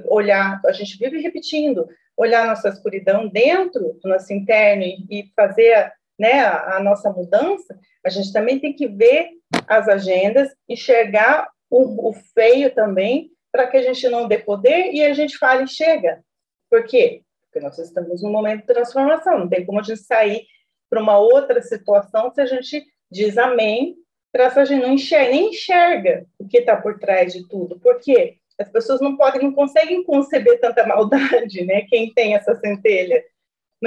[0.08, 6.40] olhar, a gente vive repetindo, olhar nossa escuridão dentro do nosso interno e fazer né,
[6.40, 9.30] a, a nossa mudança, a gente também tem que ver
[9.66, 15.04] as agendas, enxergar o, o feio também, para que a gente não dê poder e
[15.04, 16.22] a gente fale, chega.
[16.68, 17.22] Por quê?
[17.54, 20.44] porque nós estamos num momento de transformação, não tem como a gente sair
[20.90, 23.94] para uma outra situação se a gente diz amém,
[24.32, 28.38] para a gente não enxerga, nem enxerga o que está por trás de tudo, porque
[28.58, 31.82] as pessoas não podem, não conseguem conceber tanta maldade, né?
[31.82, 33.22] Quem tem essa centelha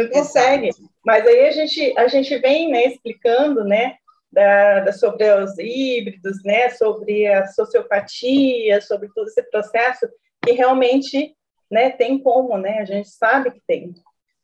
[0.03, 0.69] não consegue.
[1.05, 3.95] Mas aí a gente a gente vem, né, explicando, né,
[4.31, 10.07] da, da, sobre os híbridos, né, sobre a sociopatia, sobre todo esse processo
[10.43, 11.35] que realmente,
[11.71, 12.79] né, tem como, né?
[12.79, 13.93] A gente sabe que tem.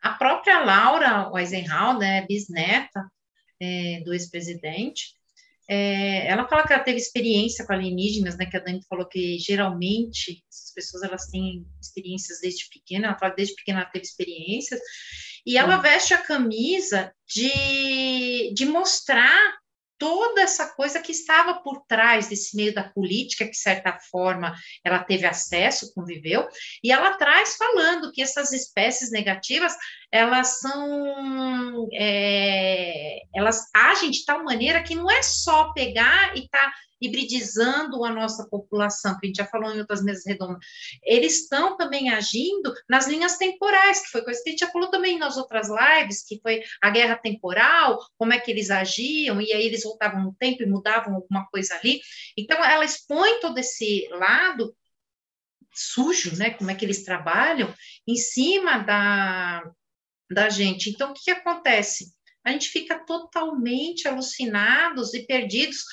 [0.02, 3.06] A própria Laura Eisenhower, né, bisneta
[3.62, 5.14] é, do ex-presidente,
[5.70, 8.46] é, ela fala que ela teve experiência com alienígenas, né?
[8.46, 13.08] Que a Dani falou que geralmente essas pessoas elas têm experiências desde pequena.
[13.08, 14.82] Ela fala que desde pequena ela teve experiências
[15.46, 19.58] e ela veste a camisa de, de mostrar
[19.98, 24.54] toda essa coisa que estava por trás desse meio da política, que de certa forma
[24.84, 26.46] ela teve acesso, conviveu,
[26.84, 29.74] e ela traz falando que essas espécies negativas
[30.14, 36.72] elas são é, elas agem de tal maneira que não é só pegar e tá
[37.02, 40.64] hibridizando a nossa população, que a gente já falou em outras mesas redondas,
[41.04, 44.90] eles estão também agindo nas linhas temporais, que foi coisa que a gente já falou
[44.92, 49.52] também nas outras lives, que foi a guerra temporal, como é que eles agiam, e
[49.52, 52.00] aí eles voltavam no tempo e mudavam alguma coisa ali.
[52.38, 54.74] Então, ela expõe todo esse lado
[55.74, 57.74] sujo, né, como é que eles trabalham,
[58.08, 59.64] em cima da,
[60.34, 60.90] da gente.
[60.90, 62.14] Então, o que, que acontece?
[62.44, 65.84] A gente fica totalmente alucinados e perdidos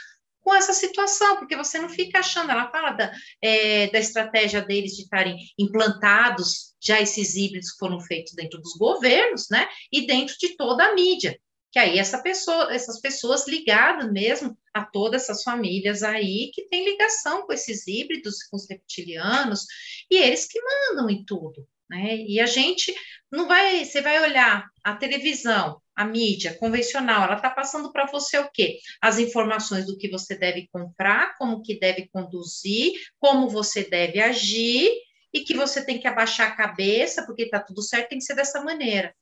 [0.40, 4.96] com essa situação, porque você não fica achando, ela fala da, é, da estratégia deles
[4.96, 10.56] de estarem implantados, já esses híbridos foram feitos dentro dos governos, né, e dentro de
[10.56, 11.38] toda a mídia,
[11.70, 16.84] que aí essa pessoa, essas pessoas ligadas mesmo a todas essas famílias aí que têm
[16.84, 19.66] ligação com esses híbridos, com os reptilianos,
[20.10, 22.94] e eles que mandam em tudo, né, e a gente
[23.30, 28.38] não vai, você vai olhar a televisão, a mídia convencional, ela está passando para você
[28.38, 28.78] o quê?
[29.02, 34.88] As informações do que você deve comprar, como que deve conduzir, como você deve agir,
[35.32, 38.34] e que você tem que abaixar a cabeça, porque está tudo certo, tem que ser
[38.34, 39.14] dessa maneira.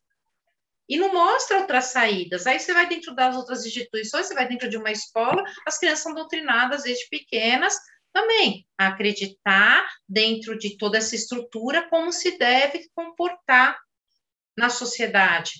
[0.88, 2.46] E não mostra outras saídas.
[2.46, 6.02] Aí você vai dentro das outras instituições, você vai dentro de uma escola, as crianças
[6.02, 7.76] são doutrinadas desde pequenas
[8.12, 13.78] também acreditar dentro de toda essa estrutura como se deve comportar
[14.56, 15.52] na sociedade.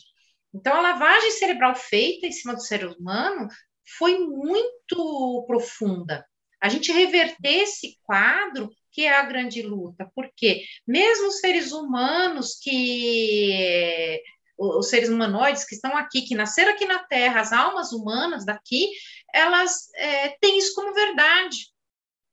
[0.55, 3.49] Então, a lavagem cerebral feita em cima do ser humano
[3.97, 6.27] foi muito profunda.
[6.61, 12.59] A gente reverter esse quadro que é a grande luta, porque mesmo os seres humanos
[12.61, 14.21] que
[14.59, 18.89] os seres humanoides que estão aqui, que nasceram aqui na Terra, as almas humanas daqui,
[19.33, 21.57] elas é, têm isso como verdade.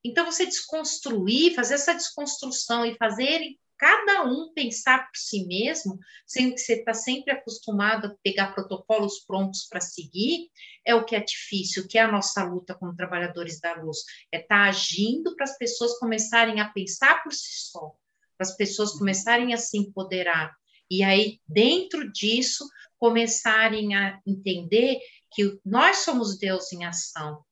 [0.08, 3.42] Então, você desconstruir, fazer essa desconstrução e fazer
[3.76, 9.26] cada um pensar por si mesmo, sendo que você está sempre acostumado a pegar protocolos
[9.26, 10.48] prontos para seguir,
[10.86, 13.98] é o que é difícil, o que é a nossa luta como trabalhadores da luz,
[14.32, 17.96] é estar tá agindo para as pessoas começarem a pensar por si só,
[18.38, 20.56] para as pessoas começarem a se empoderar,
[20.90, 22.64] e aí, dentro disso,
[23.00, 25.00] começarem a entender
[25.34, 27.44] que nós somos Deus em ação,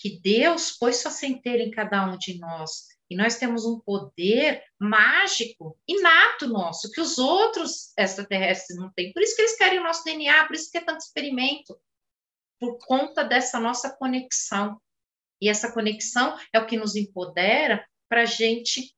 [0.00, 4.64] que Deus pôs sua centelha em cada um de nós, e nós temos um poder
[4.78, 9.12] mágico, inato nosso, que os outros extraterrestres não têm.
[9.12, 11.78] Por isso que eles querem o nosso DNA, por isso que é tanto experimento.
[12.58, 14.80] Por conta dessa nossa conexão.
[15.40, 18.94] E essa conexão é o que nos empodera para a gente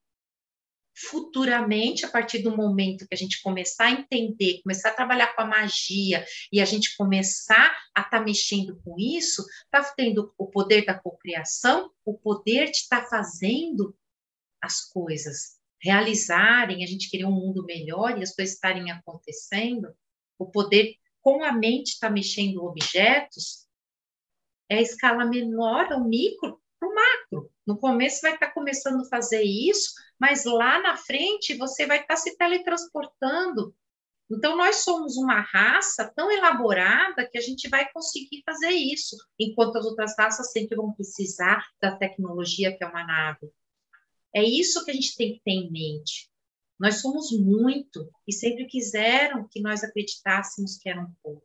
[0.94, 5.42] futuramente, a partir do momento que a gente começar a entender, começar a trabalhar com
[5.42, 10.46] a magia e a gente começar a estar tá mexendo com isso, está tendo o
[10.46, 13.96] poder da cocriação, o poder de estar tá fazendo
[14.60, 19.92] as coisas realizarem, a gente querer um mundo melhor e as coisas estarem acontecendo,
[20.38, 23.66] o poder com a mente estar tá mexendo objetos,
[24.68, 27.50] é a escala menor, o micro para o macro.
[27.66, 31.96] No começo vai estar tá começando a fazer isso, mas lá na frente você vai
[31.96, 33.74] estar tá se teletransportando.
[34.30, 39.78] Então, nós somos uma raça tão elaborada que a gente vai conseguir fazer isso, enquanto
[39.78, 43.50] as outras raças sempre vão precisar da tecnologia que é uma nave.
[44.32, 46.30] É isso que a gente tem que ter em mente.
[46.78, 51.42] Nós somos muito e sempre quiseram que nós acreditássemos que eram pouco.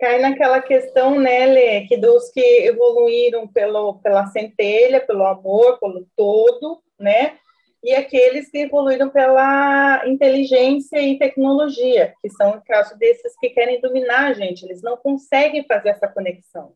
[0.00, 6.06] Cai naquela questão, né, Lê, que dos que evoluíram pelo, pela centelha, pelo amor, pelo
[6.16, 7.38] todo, né,
[7.82, 13.80] e aqueles que evoluíram pela inteligência e tecnologia, que são o caso desses que querem
[13.80, 16.72] dominar a gente, eles não conseguem fazer essa conexão,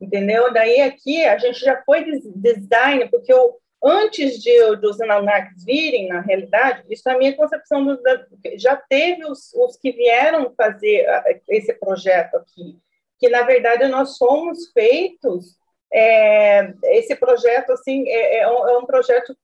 [0.00, 0.52] entendeu?
[0.52, 6.20] Daí aqui a gente já foi design, porque o, antes de, dos Anunnakis virem, na
[6.20, 7.98] realidade, isso é a minha concepção, do,
[8.56, 11.06] já teve os, os que vieram fazer
[11.48, 12.78] esse projeto aqui,
[13.18, 15.56] que na verdade nós somos feitos,
[15.92, 19.36] é, esse projeto assim é, é, um, é um projeto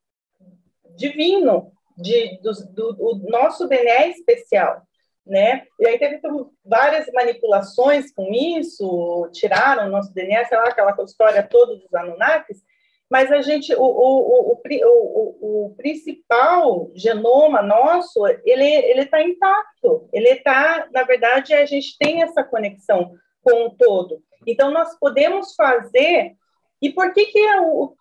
[0.96, 4.82] divino, de, do, do, do nosso DNA especial
[5.28, 5.64] né?
[5.78, 6.20] E aí teve
[6.64, 12.62] várias manipulações com isso, tiraram o nosso DNA, sei lá, aquela história toda dos Anunnakis,
[13.10, 20.28] mas a gente, o, o, o, o, principal genoma nosso, ele ele está intacto, ele
[20.30, 24.22] está, na verdade, a gente tem essa conexão com o todo.
[24.46, 26.32] Então, nós podemos fazer
[26.80, 27.46] e por que, que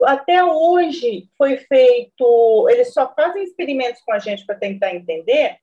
[0.03, 2.67] até hoje foi feito?
[2.69, 5.57] Eles só fazem experimentos com a gente para tentar entender,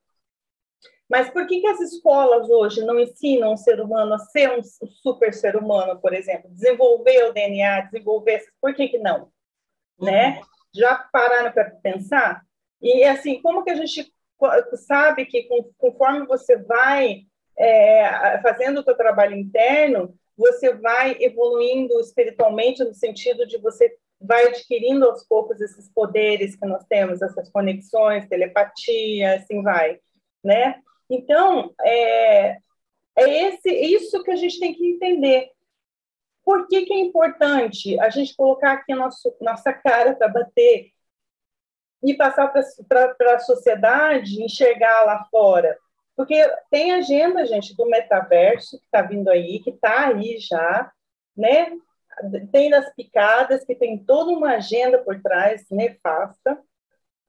[1.09, 4.63] mas por que, que as escolas hoje não ensinam o ser humano a ser um
[5.03, 6.51] super ser humano, por exemplo?
[6.51, 8.43] Desenvolver o DNA, desenvolver.
[8.61, 9.31] Por que, que não?
[9.99, 10.07] Uhum.
[10.07, 10.41] Né?
[10.75, 12.43] Já pararam para pensar?
[12.81, 14.13] E assim, como que a gente
[14.77, 15.47] sabe que
[15.79, 17.23] conforme você vai
[17.57, 24.47] é, fazendo o seu trabalho interno, você vai evoluindo espiritualmente no sentido de você vai
[24.47, 30.01] adquirindo aos poucos esses poderes que nós temos, essas conexões, telepatia, assim vai,
[30.43, 30.81] né?
[31.11, 32.59] Então, é,
[33.17, 35.51] é esse, isso que a gente tem que entender.
[36.45, 40.91] Por que, que é importante a gente colocar aqui nosso, nossa cara para bater
[42.03, 42.49] e passar
[42.89, 45.79] para a sociedade enxergar lá fora?
[46.17, 46.37] Porque
[46.71, 50.91] tem agenda, gente, do metaverso que está vindo aí, que está aí já,
[51.37, 51.73] né?
[52.53, 56.59] Tem das picadas, que tem toda uma agenda por trás nefasta.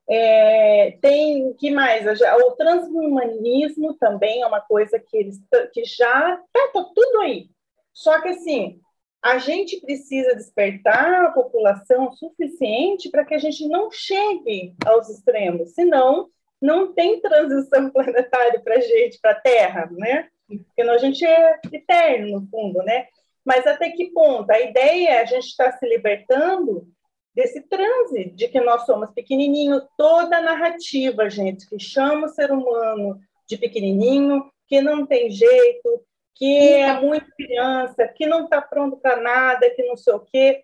[0.08, 2.06] É, tem que mais?
[2.22, 5.42] O transhumanismo também é uma coisa que eles
[5.74, 7.50] que já está tá tudo aí.
[7.92, 8.80] Só que assim,
[9.24, 15.74] a gente precisa despertar a população suficiente para que a gente não chegue aos extremos,
[15.74, 16.30] senão
[16.66, 20.28] não tem transição planetária para a gente, para a Terra, né?
[20.48, 23.08] Porque a gente é eterno, no fundo, né?
[23.44, 24.50] Mas até que ponto?
[24.50, 26.88] A ideia é a gente estar tá se libertando
[27.34, 32.52] desse transe de que nós somos pequenininho, toda a narrativa, gente, que chama o ser
[32.52, 36.04] humano de pequenininho, que não tem jeito,
[36.34, 40.64] que é muito criança, que não está pronto para nada, que não sei o quê.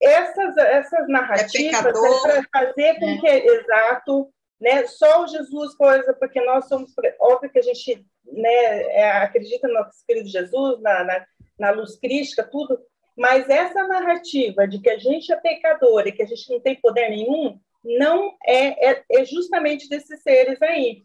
[0.00, 3.18] Essas, essas narrativas é, é para fazer com é.
[3.18, 4.30] que, exato,
[4.60, 9.68] né, só o Jesus coisa, porque nós somos, óbvio que a gente né, é, acredita
[9.68, 11.26] no nosso querido Jesus, na, na,
[11.58, 12.78] na luz crística, tudo,
[13.16, 16.74] mas essa narrativa de que a gente é pecador e que a gente não tem
[16.80, 21.02] poder nenhum, não é, é, é justamente desses seres aí,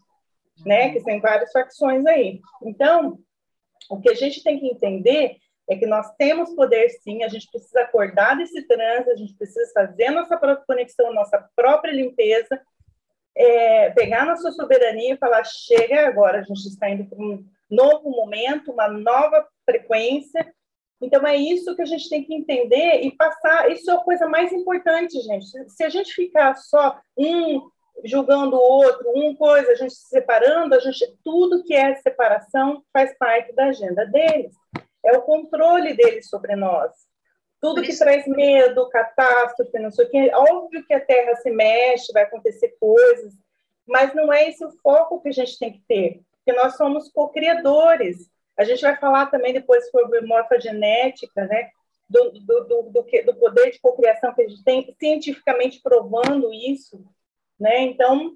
[0.64, 0.92] né?
[0.92, 2.40] Que tem várias facções aí.
[2.62, 3.18] Então,
[3.88, 5.36] o que a gente tem que entender
[5.68, 9.70] é que nós temos poder sim, a gente precisa acordar desse trânsito, a gente precisa
[9.72, 12.60] fazer a nossa própria conexão, nossa própria limpeza,
[13.36, 18.10] é, pegar nossa soberania e falar: chega agora, a gente está indo para um novo
[18.10, 20.52] momento, uma nova frequência,
[21.02, 23.70] então, é isso que a gente tem que entender e passar.
[23.70, 25.46] Isso é a coisa mais importante, gente.
[25.70, 27.70] Se a gente ficar só um
[28.04, 32.82] julgando o outro, um coisa, a gente se separando, a gente, tudo que é separação
[32.92, 34.54] faz parte da agenda deles.
[35.04, 36.92] É o controle deles sobre nós.
[37.60, 40.30] Tudo que traz medo, catástrofe, não sei o quê.
[40.34, 43.34] Óbvio que a Terra se mexe, vai acontecer coisas,
[43.86, 47.10] mas não é esse o foco que a gente tem que ter, porque nós somos
[47.10, 48.30] co-criadores.
[48.56, 51.70] A gente vai falar também depois sobre morfogenética, né?
[52.08, 57.04] Do, do, do, do, do poder de cocriação que a gente tem, cientificamente provando isso,
[57.58, 57.82] né?
[57.82, 58.32] Então,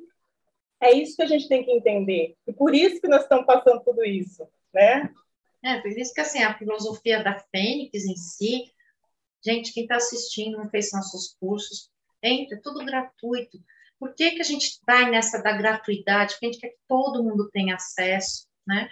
[0.81, 2.37] é isso que a gente tem que entender.
[2.47, 5.11] E por isso que nós estamos passando tudo isso, né?
[5.63, 8.71] É, por isso que, assim, a filosofia da Fênix em si,
[9.45, 11.91] gente, quem está assistindo, não fez nossos cursos,
[12.23, 13.59] entra, é tudo gratuito.
[13.99, 16.35] Por que, que a gente vai nessa da gratuidade?
[16.35, 18.89] Porque a gente quer que todo mundo tenha acesso, né?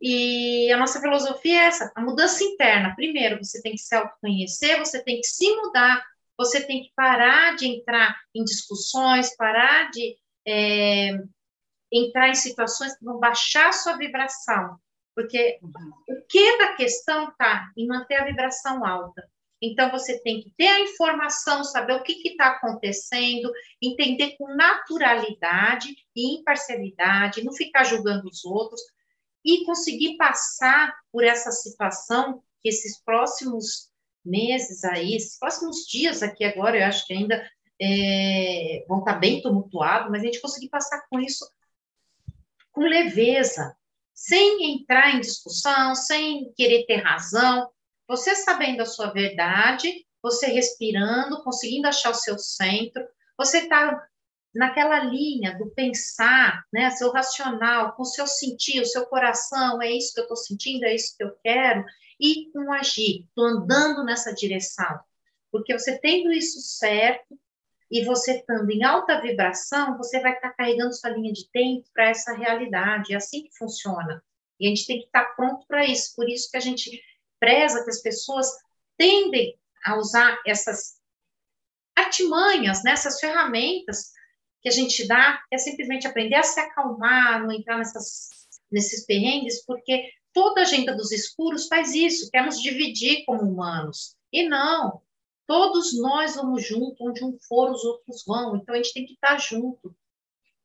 [0.00, 2.94] E a nossa filosofia é essa, a mudança interna.
[2.94, 6.04] Primeiro, você tem que se autoconhecer, você tem que se mudar,
[6.36, 11.18] você tem que parar de entrar em discussões, parar de é,
[11.90, 14.78] entrar em situações que vão baixar a sua vibração.
[15.14, 15.70] Porque uhum.
[16.10, 19.26] o que da questão está em manter a vibração alta.
[19.60, 23.50] Então, você tem que ter a informação, saber o que está acontecendo,
[23.80, 28.80] entender com naturalidade e imparcialidade, não ficar julgando os outros,
[29.44, 33.90] e conseguir passar por essa situação que esses próximos
[34.24, 37.48] meses aí, esses próximos dias aqui agora, eu acho que ainda
[37.80, 41.46] é, vão estar bem tumultuados, mas a gente conseguir passar com isso
[42.72, 43.74] com leveza,
[44.12, 47.70] sem entrar em discussão, sem querer ter razão,
[48.08, 54.06] você sabendo a sua verdade, você respirando, conseguindo achar o seu centro, você está
[54.54, 59.90] naquela linha do pensar, né, seu racional, com o seu sentir, o seu coração, é
[59.90, 61.84] isso que eu estou sentindo, é isso que eu quero,
[62.18, 64.98] e com agir, estou andando nessa direção.
[65.52, 67.38] Porque você tendo isso certo,
[67.90, 71.88] e você estando em alta vibração, você vai estar tá carregando sua linha de tempo
[71.92, 73.12] para essa realidade.
[73.12, 74.22] É assim que funciona.
[74.58, 76.14] E a gente tem que estar tá pronto para isso.
[76.16, 77.00] Por isso que a gente
[77.38, 78.46] preza que as pessoas
[78.96, 80.96] tendem a usar essas
[81.94, 84.12] artimanhas, né, essas ferramentas
[84.60, 88.28] que a gente dá, é simplesmente aprender a se acalmar, não entrar nessas,
[88.70, 94.16] nesses perrengues, porque toda a agenda dos escuros faz isso, quer nos dividir como humanos.
[94.32, 95.00] E não,
[95.46, 99.14] todos nós vamos junto, onde um for, os outros vão, então a gente tem que
[99.14, 99.96] estar junto.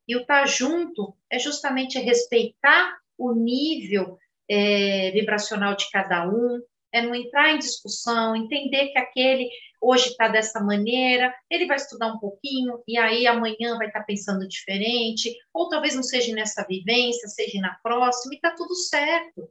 [0.07, 4.17] E o estar junto é justamente respeitar o nível
[4.51, 9.49] é, vibracional de cada um, é não entrar em discussão, entender que aquele
[9.79, 14.05] hoje está dessa maneira, ele vai estudar um pouquinho e aí amanhã vai estar tá
[14.05, 19.49] pensando diferente, ou talvez não seja nessa vivência, seja na próxima, e está tudo certo.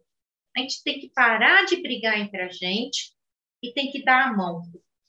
[0.54, 3.12] A gente tem que parar de brigar entre a gente
[3.62, 4.62] e tem que dar a mão.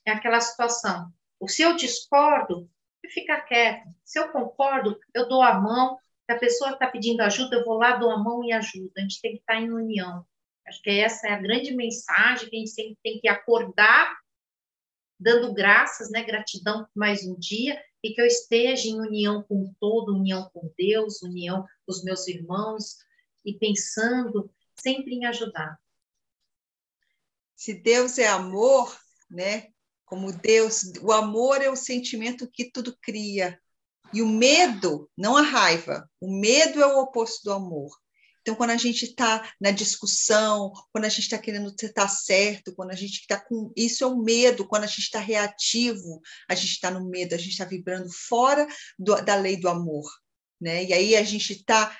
[0.06, 1.12] É aquela situação.
[1.46, 2.68] Se eu discordo,
[3.02, 3.88] eu ficar quieto.
[4.04, 5.98] Se eu concordo, eu dou a mão.
[6.24, 8.92] Se a pessoa está pedindo ajuda, eu vou lá, dou a mão e ajudo.
[8.96, 10.24] A gente tem que estar tá em união.
[10.66, 14.16] Acho que essa é a grande mensagem que a gente tem, tem que acordar
[15.22, 19.72] dando graças, né, gratidão por mais um dia e que eu esteja em união com
[19.78, 22.96] todo, união com Deus, união com os meus irmãos
[23.44, 25.78] e pensando sempre em ajudar.
[27.54, 28.98] Se Deus é amor,
[29.30, 29.68] né?
[30.04, 33.60] Como Deus, o amor é o sentimento que tudo cria.
[34.12, 37.90] E o medo, não a raiva, o medo é o oposto do amor.
[38.42, 42.90] Então, quando a gente está na discussão, quando a gente está querendo estar certo, quando
[42.90, 43.72] a gente está com.
[43.76, 47.38] Isso é o medo, quando a gente está reativo, a gente está no medo, a
[47.38, 48.66] gente está vibrando fora
[48.98, 50.10] do, da lei do amor.
[50.60, 50.84] Né?
[50.84, 51.96] E aí a gente está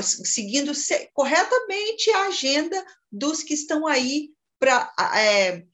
[0.00, 0.72] seguindo
[1.12, 5.64] corretamente a agenda dos que estão aí para é,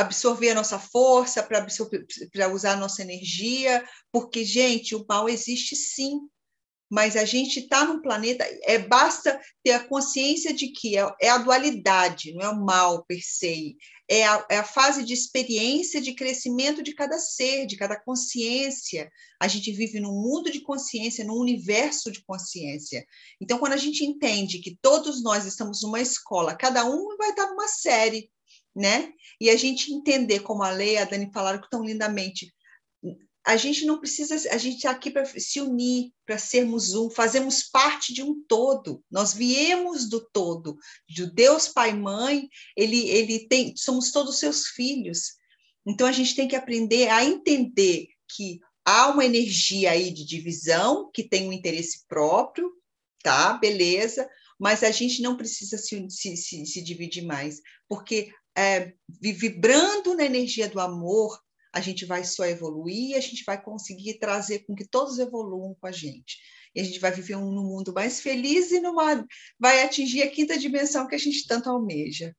[0.00, 6.20] absorver a nossa força, para usar a nossa energia, porque, gente, o mal existe sim
[6.90, 11.28] mas a gente está num planeta, é, basta ter a consciência de que é, é,
[11.28, 13.76] a dualidade, não é o mal per se,
[14.08, 19.10] é a, é a fase de experiência, de crescimento de cada ser, de cada consciência.
[19.38, 23.04] A gente vive num mundo de consciência, num universo de consciência.
[23.38, 27.50] Então, quando a gente entende que todos nós estamos numa escola, cada um vai estar
[27.50, 28.30] numa série,
[28.78, 29.12] né?
[29.40, 32.54] E a gente entender, como a Leia e a Dani falaram tão lindamente,
[33.44, 37.62] a gente não precisa, a gente está aqui para se unir, para sermos um, fazemos
[37.62, 39.02] parte de um todo.
[39.10, 40.76] Nós viemos do todo,
[41.08, 45.32] de Deus Pai Mãe, ele, ele tem, somos todos seus filhos.
[45.86, 51.10] Então a gente tem que aprender a entender que há uma energia aí de divisão
[51.10, 52.70] que tem um interesse próprio,
[53.22, 53.54] tá?
[53.54, 60.16] Beleza, mas a gente não precisa se, se, se, se dividir mais, porque é, vibrando
[60.16, 61.38] na energia do amor,
[61.72, 65.86] a gente vai só evoluir, a gente vai conseguir trazer com que todos evoluam com
[65.86, 66.38] a gente.
[66.74, 69.24] E a gente vai viver um, mundo mais feliz e numa,
[69.60, 72.34] vai atingir a quinta dimensão que a gente tanto almeja.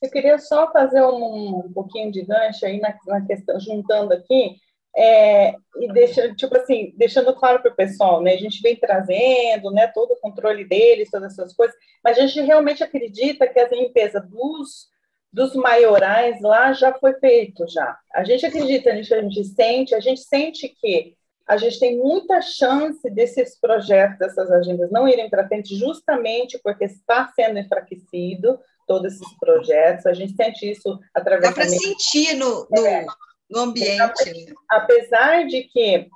[0.00, 4.56] Eu queria só fazer um, um pouquinho de gancho aí na, na questão, juntando aqui,
[4.96, 8.34] é, e deixando, tipo assim, deixando claro para o pessoal, né?
[8.34, 12.40] A gente vem trazendo, né, todo o controle deles, todas essas coisas, mas a gente
[12.42, 14.94] realmente acredita que as limpeza dos
[15.36, 17.98] dos maiorais lá já foi feito já.
[18.14, 21.14] A gente acredita nisso, a gente sente, a gente sente que
[21.46, 26.86] a gente tem muita chance desses projetos, dessas agendas não irem para frente justamente porque
[26.86, 30.06] está sendo enfraquecido todos esses projetos.
[30.06, 31.50] A gente sente isso através...
[31.50, 33.04] Dá para sentir no, no, é.
[33.50, 34.54] no ambiente.
[34.70, 36.08] Apesar de que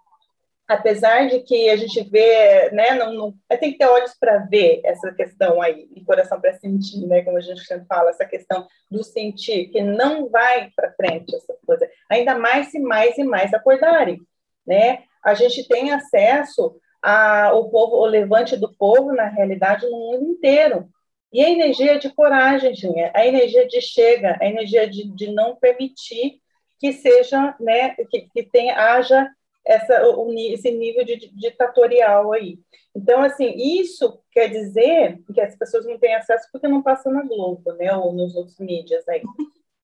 [0.70, 4.80] apesar de que a gente vê, né, não, não tem que ter olhos para ver
[4.84, 8.68] essa questão aí, e coração para sentir, né, como a gente sempre fala, essa questão
[8.88, 13.52] do sentir, que não vai para frente essa coisa, ainda mais se mais e mais
[13.52, 14.20] acordarem,
[14.64, 20.30] né, a gente tem acesso ao povo, o levante do povo, na realidade, no mundo
[20.30, 20.88] inteiro,
[21.32, 25.56] e a energia de coragem, gente, a energia de chega, a energia de, de não
[25.56, 26.40] permitir
[26.78, 29.28] que seja, né, que, que tenha, haja
[29.64, 32.58] essa, o, esse nível de ditatorial aí.
[32.94, 37.22] Então, assim, isso quer dizer que as pessoas não têm acesso porque não passa na
[37.22, 39.22] Globo, né, ou nos outros mídias aí.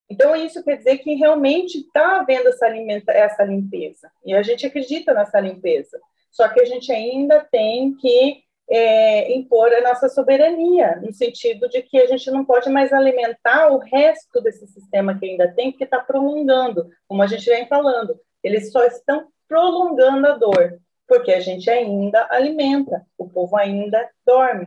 [0.09, 4.11] Então, isso quer dizer que realmente está havendo essa, alimenta, essa limpeza.
[4.25, 6.01] E a gente acredita nessa limpeza.
[6.31, 11.83] Só que a gente ainda tem que é, impor a nossa soberania, no sentido de
[11.83, 15.85] que a gente não pode mais alimentar o resto desse sistema que ainda tem, que
[15.85, 18.19] está prolongando, como a gente vem falando.
[18.43, 24.67] Eles só estão prolongando a dor, porque a gente ainda alimenta, o povo ainda dorme.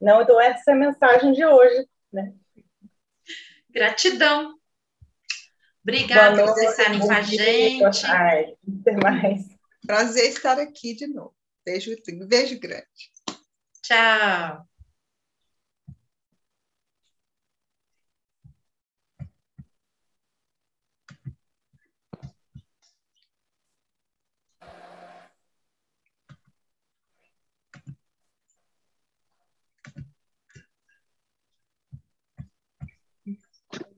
[0.00, 2.32] Não, então essa é a mensagem de hoje, né?
[3.70, 4.54] Gratidão.
[5.82, 8.06] Obrigada por vocês estarem com a gente.
[8.06, 9.46] Até mais.
[9.86, 11.34] Prazer estar aqui de novo.
[11.64, 11.90] Beijo,
[12.26, 13.12] beijo grande.
[13.82, 14.67] Tchau.